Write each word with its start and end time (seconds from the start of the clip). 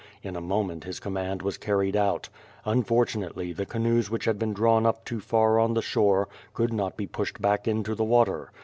In 0.23 0.35
a 0.35 0.41
moment 0.41 0.83
his 0.83 0.99
command 0.99 1.43
was 1.43 1.59
carried 1.59 1.95
out. 1.95 2.27
Un 2.65 2.81
fortunately 2.81 3.53
the 3.53 3.67
canoes 3.67 4.09
which 4.09 4.25
had 4.25 4.39
been 4.39 4.51
drawn 4.51 4.83
up 4.83 5.05
too 5.05 5.19
far 5.19 5.59
on 5.59 5.75
the 5.75 5.81
shore, 5.83 6.27
could 6.55 6.73
not 6.73 6.97
be 6.97 7.05
pushed 7.05 7.39
back 7.39 7.67
into 7.67 7.93
the 7.93 8.03
water. 8.03 8.51